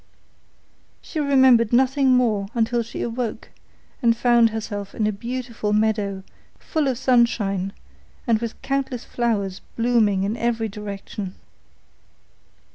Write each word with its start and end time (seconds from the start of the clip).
She 0.99 1.19
remembered 1.19 1.71
nothing 1.71 2.15
more 2.17 2.47
until 2.55 2.81
she 2.81 3.03
awoke 3.03 3.49
and 4.01 4.17
found 4.17 4.49
herself 4.49 4.95
in 4.95 5.05
a 5.05 5.11
beautiful 5.11 5.73
meadow, 5.73 6.23
full 6.57 6.87
of 6.87 6.97
sunshine, 6.97 7.71
and 8.25 8.39
with 8.41 8.59
countless 8.63 9.05
flowers 9.05 9.61
blooming 9.77 10.23
in 10.23 10.35
every 10.37 10.69
direction. 10.69 11.35